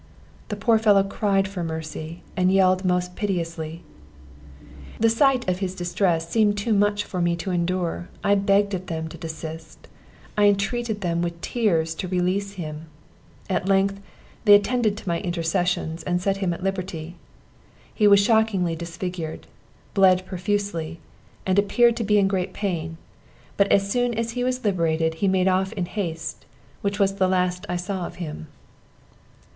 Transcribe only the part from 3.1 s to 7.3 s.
piteously. The sight of his distress seemed too much for